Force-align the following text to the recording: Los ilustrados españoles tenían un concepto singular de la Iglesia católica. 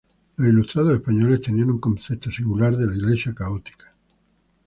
Los 0.37 0.47
ilustrados 0.49 0.93
españoles 0.95 1.41
tenían 1.43 1.69
un 1.69 1.79
concepto 1.79 2.31
singular 2.31 2.75
de 2.75 2.87
la 2.87 2.95
Iglesia 2.95 3.35
católica. 3.35 3.93